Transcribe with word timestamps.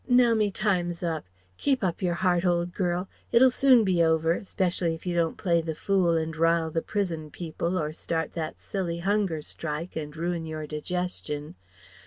Now 0.09 0.33
me 0.33 0.49
time's 0.49 1.03
up. 1.03 1.25
Keep 1.57 1.83
up 1.83 2.01
your 2.01 2.15
heart, 2.15 2.43
old 2.43 2.73
girl; 2.73 3.07
it'll 3.31 3.51
soon 3.51 3.83
be 3.83 4.01
over, 4.03 4.43
specially 4.43 4.95
if 4.95 5.05
you 5.05 5.13
don't 5.13 5.37
play 5.37 5.61
the 5.61 5.75
fool 5.75 6.13
and 6.17 6.35
rile 6.35 6.71
the 6.71 6.81
prison 6.81 7.29
people 7.29 7.77
or 7.77 7.93
start 7.93 8.33
that 8.33 8.59
silly 8.59 8.97
hunger 8.97 9.43
strike 9.43 9.95
and 9.95 10.17
ruin 10.17 10.47
your 10.47 10.65
digestion. 10.65 11.53